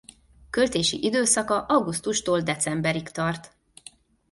[0.49, 3.51] Költési időszaka augusztustól decemberig tart.